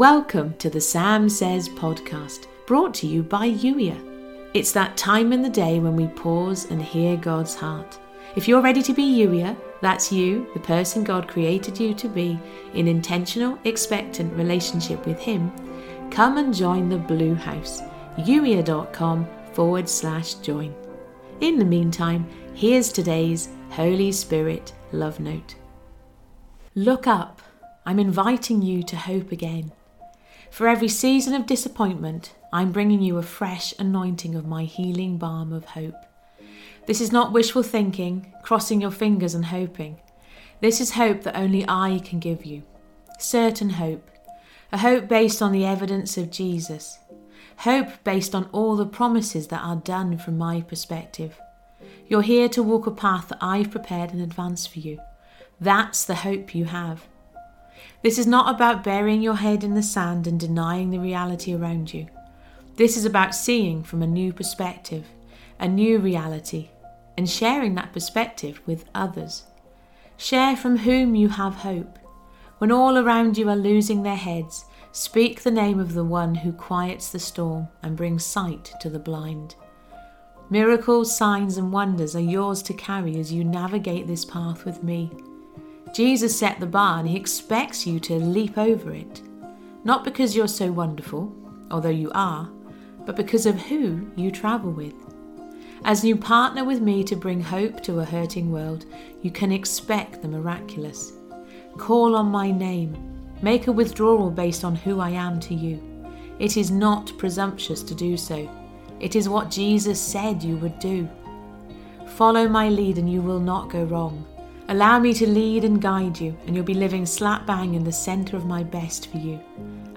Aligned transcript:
Welcome 0.00 0.54
to 0.54 0.70
the 0.70 0.80
Sam 0.80 1.28
Says 1.28 1.68
podcast, 1.68 2.46
brought 2.64 2.94
to 2.94 3.06
you 3.06 3.22
by 3.22 3.50
Youier. 3.50 4.00
It's 4.54 4.72
that 4.72 4.96
time 4.96 5.30
in 5.30 5.42
the 5.42 5.50
day 5.50 5.78
when 5.78 5.94
we 5.94 6.06
pause 6.06 6.70
and 6.70 6.80
hear 6.80 7.18
God's 7.18 7.54
heart. 7.54 8.00
If 8.34 8.48
you're 8.48 8.62
ready 8.62 8.82
to 8.82 8.94
be 8.94 9.02
Youier, 9.02 9.54
that's 9.82 10.10
you, 10.10 10.48
the 10.54 10.60
person 10.60 11.04
God 11.04 11.28
created 11.28 11.78
you 11.78 11.92
to 11.92 12.08
be, 12.08 12.40
in 12.72 12.88
intentional, 12.88 13.58
expectant 13.64 14.32
relationship 14.32 15.04
with 15.04 15.18
Him, 15.18 15.52
come 16.10 16.38
and 16.38 16.54
join 16.54 16.88
the 16.88 16.96
Blue 16.96 17.34
House, 17.34 17.82
youier.com 18.16 19.28
forward 19.52 19.86
slash 19.86 20.32
join. 20.36 20.74
In 21.42 21.58
the 21.58 21.64
meantime, 21.66 22.26
here's 22.54 22.90
today's 22.90 23.50
Holy 23.68 24.12
Spirit 24.12 24.72
love 24.92 25.20
note. 25.20 25.56
Look 26.74 27.06
up. 27.06 27.42
I'm 27.84 27.98
inviting 27.98 28.62
you 28.62 28.82
to 28.84 28.96
hope 28.96 29.30
again. 29.30 29.72
For 30.50 30.68
every 30.68 30.88
season 30.88 31.34
of 31.34 31.46
disappointment, 31.46 32.34
I'm 32.52 32.72
bringing 32.72 33.00
you 33.00 33.16
a 33.16 33.22
fresh 33.22 33.72
anointing 33.78 34.34
of 34.34 34.46
my 34.46 34.64
healing 34.64 35.16
balm 35.16 35.52
of 35.52 35.64
hope. 35.64 35.94
This 36.86 37.00
is 37.00 37.12
not 37.12 37.32
wishful 37.32 37.62
thinking, 37.62 38.34
crossing 38.42 38.80
your 38.80 38.90
fingers 38.90 39.34
and 39.34 39.46
hoping. 39.46 40.00
This 40.60 40.80
is 40.80 40.92
hope 40.92 41.22
that 41.22 41.36
only 41.36 41.64
I 41.68 42.00
can 42.04 42.18
give 42.18 42.44
you. 42.44 42.64
Certain 43.18 43.70
hope. 43.70 44.10
A 44.72 44.78
hope 44.78 45.08
based 45.08 45.40
on 45.40 45.52
the 45.52 45.64
evidence 45.64 46.18
of 46.18 46.30
Jesus. 46.30 46.98
Hope 47.58 48.02
based 48.02 48.34
on 48.34 48.48
all 48.52 48.76
the 48.76 48.86
promises 48.86 49.48
that 49.48 49.62
are 49.62 49.76
done 49.76 50.18
from 50.18 50.36
my 50.36 50.62
perspective. 50.62 51.38
You're 52.08 52.22
here 52.22 52.48
to 52.50 52.62
walk 52.62 52.86
a 52.86 52.90
path 52.90 53.28
that 53.28 53.38
I've 53.40 53.70
prepared 53.70 54.12
in 54.12 54.20
advance 54.20 54.66
for 54.66 54.80
you. 54.80 54.98
That's 55.60 56.04
the 56.04 56.16
hope 56.16 56.54
you 56.54 56.66
have. 56.66 57.06
This 58.02 58.18
is 58.18 58.26
not 58.26 58.54
about 58.54 58.84
burying 58.84 59.22
your 59.22 59.36
head 59.36 59.62
in 59.62 59.74
the 59.74 59.82
sand 59.82 60.26
and 60.26 60.40
denying 60.40 60.90
the 60.90 60.98
reality 60.98 61.54
around 61.54 61.92
you. 61.92 62.06
This 62.76 62.96
is 62.96 63.04
about 63.04 63.34
seeing 63.34 63.82
from 63.82 64.02
a 64.02 64.06
new 64.06 64.32
perspective, 64.32 65.04
a 65.58 65.68
new 65.68 65.98
reality, 65.98 66.70
and 67.16 67.28
sharing 67.28 67.74
that 67.74 67.92
perspective 67.92 68.60
with 68.64 68.86
others. 68.94 69.44
Share 70.16 70.56
from 70.56 70.78
whom 70.78 71.14
you 71.14 71.28
have 71.28 71.56
hope. 71.56 71.98
When 72.58 72.72
all 72.72 72.98
around 72.98 73.38
you 73.38 73.48
are 73.48 73.56
losing 73.56 74.02
their 74.02 74.16
heads, 74.16 74.64
speak 74.92 75.42
the 75.42 75.50
name 75.50 75.78
of 75.78 75.94
the 75.94 76.04
one 76.04 76.34
who 76.36 76.52
quiets 76.52 77.10
the 77.10 77.18
storm 77.18 77.68
and 77.82 77.96
brings 77.96 78.24
sight 78.24 78.72
to 78.80 78.90
the 78.90 78.98
blind. 78.98 79.54
Miracles, 80.48 81.16
signs, 81.16 81.56
and 81.56 81.72
wonders 81.72 82.16
are 82.16 82.20
yours 82.20 82.62
to 82.62 82.74
carry 82.74 83.18
as 83.20 83.32
you 83.32 83.44
navigate 83.44 84.06
this 84.06 84.24
path 84.24 84.64
with 84.64 84.82
me. 84.82 85.10
Jesus 85.92 86.38
set 86.38 86.60
the 86.60 86.66
bar 86.66 87.00
and 87.00 87.08
he 87.08 87.16
expects 87.16 87.86
you 87.86 87.98
to 88.00 88.14
leap 88.14 88.56
over 88.56 88.92
it. 88.92 89.22
Not 89.84 90.04
because 90.04 90.36
you're 90.36 90.48
so 90.48 90.70
wonderful, 90.70 91.34
although 91.70 91.88
you 91.88 92.10
are, 92.14 92.48
but 93.06 93.16
because 93.16 93.46
of 93.46 93.60
who 93.60 94.10
you 94.16 94.30
travel 94.30 94.70
with. 94.70 94.94
As 95.84 96.04
you 96.04 96.14
partner 96.14 96.64
with 96.64 96.80
me 96.80 97.02
to 97.04 97.16
bring 97.16 97.40
hope 97.40 97.82
to 97.84 98.00
a 98.00 98.04
hurting 98.04 98.52
world, 98.52 98.84
you 99.22 99.30
can 99.30 99.50
expect 99.50 100.20
the 100.20 100.28
miraculous. 100.28 101.12
Call 101.78 102.14
on 102.14 102.26
my 102.26 102.50
name. 102.50 102.94
Make 103.40 103.66
a 103.66 103.72
withdrawal 103.72 104.30
based 104.30 104.64
on 104.64 104.76
who 104.76 105.00
I 105.00 105.10
am 105.10 105.40
to 105.40 105.54
you. 105.54 105.82
It 106.38 106.56
is 106.56 106.70
not 106.70 107.16
presumptuous 107.16 107.82
to 107.84 107.94
do 107.94 108.16
so. 108.16 108.48
It 109.00 109.16
is 109.16 109.28
what 109.28 109.50
Jesus 109.50 109.98
said 109.98 110.42
you 110.42 110.56
would 110.58 110.78
do. 110.78 111.08
Follow 112.08 112.46
my 112.46 112.68
lead 112.68 112.98
and 112.98 113.10
you 113.10 113.22
will 113.22 113.40
not 113.40 113.70
go 113.70 113.84
wrong. 113.84 114.26
Allow 114.70 115.00
me 115.00 115.12
to 115.14 115.26
lead 115.26 115.64
and 115.64 115.82
guide 115.82 116.20
you, 116.20 116.36
and 116.46 116.54
you'll 116.54 116.64
be 116.64 116.74
living 116.74 117.04
slap 117.04 117.44
bang 117.44 117.74
in 117.74 117.82
the 117.82 117.90
centre 117.90 118.36
of 118.36 118.46
my 118.46 118.62
best 118.62 119.10
for 119.10 119.16
you. 119.16 119.40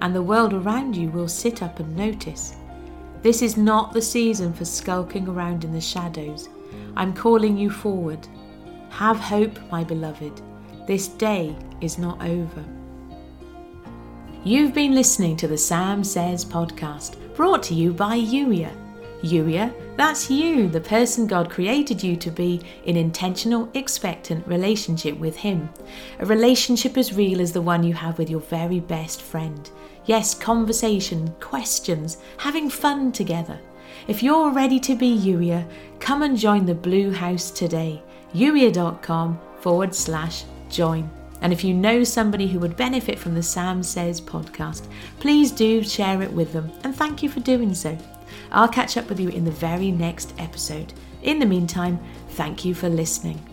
And 0.00 0.14
the 0.14 0.22
world 0.22 0.54
around 0.54 0.96
you 0.96 1.10
will 1.10 1.28
sit 1.28 1.62
up 1.62 1.78
and 1.78 1.94
notice. 1.94 2.56
This 3.20 3.42
is 3.42 3.58
not 3.58 3.92
the 3.92 4.00
season 4.00 4.54
for 4.54 4.64
skulking 4.64 5.28
around 5.28 5.64
in 5.64 5.72
the 5.72 5.80
shadows. 5.80 6.48
I'm 6.96 7.12
calling 7.12 7.54
you 7.54 7.68
forward. 7.68 8.26
Have 8.88 9.18
hope, 9.18 9.58
my 9.70 9.84
beloved. 9.84 10.40
This 10.86 11.06
day 11.06 11.54
is 11.82 11.98
not 11.98 12.24
over. 12.24 12.64
You've 14.42 14.72
been 14.72 14.94
listening 14.94 15.36
to 15.36 15.48
the 15.48 15.58
Sam 15.58 16.02
Says 16.02 16.46
podcast, 16.46 17.16
brought 17.36 17.62
to 17.64 17.74
you 17.74 17.92
by 17.92 18.18
Youier. 18.18 18.74
Youier, 19.22 19.72
that's 19.96 20.30
you, 20.30 20.68
the 20.68 20.80
person 20.80 21.26
God 21.26 21.48
created 21.48 22.02
you 22.02 22.16
to 22.16 22.30
be 22.30 22.60
in 22.84 22.96
intentional, 22.96 23.68
expectant 23.74 24.46
relationship 24.46 25.16
with 25.18 25.36
Him. 25.36 25.68
A 26.18 26.26
relationship 26.26 26.96
as 26.96 27.12
real 27.12 27.40
as 27.40 27.52
the 27.52 27.62
one 27.62 27.82
you 27.82 27.94
have 27.94 28.18
with 28.18 28.28
your 28.28 28.40
very 28.40 28.80
best 28.80 29.22
friend. 29.22 29.70
Yes, 30.06 30.34
conversation, 30.34 31.32
questions, 31.38 32.18
having 32.38 32.68
fun 32.68 33.12
together. 33.12 33.60
If 34.08 34.22
you're 34.22 34.50
ready 34.50 34.80
to 34.80 34.96
be 34.96 35.16
Youier, 35.16 35.64
come 36.00 36.22
and 36.22 36.36
join 36.36 36.66
the 36.66 36.74
Blue 36.74 37.12
House 37.12 37.50
today. 37.50 38.02
Youier.com 38.34 39.40
forward 39.60 39.94
slash 39.94 40.44
join. 40.68 41.08
And 41.42 41.52
if 41.52 41.62
you 41.62 41.74
know 41.74 42.02
somebody 42.02 42.48
who 42.48 42.58
would 42.60 42.76
benefit 42.76 43.18
from 43.18 43.34
the 43.34 43.42
Sam 43.42 43.82
Says 43.82 44.20
podcast, 44.20 44.86
please 45.20 45.50
do 45.52 45.82
share 45.82 46.22
it 46.22 46.32
with 46.32 46.52
them. 46.52 46.72
And 46.82 46.94
thank 46.94 47.22
you 47.22 47.28
for 47.28 47.40
doing 47.40 47.74
so. 47.74 47.96
I'll 48.52 48.68
catch 48.68 48.96
up 48.96 49.08
with 49.08 49.18
you 49.18 49.30
in 49.30 49.44
the 49.44 49.50
very 49.50 49.90
next 49.90 50.34
episode. 50.38 50.92
In 51.22 51.38
the 51.38 51.46
meantime, 51.46 51.98
thank 52.30 52.64
you 52.64 52.74
for 52.74 52.88
listening. 52.88 53.51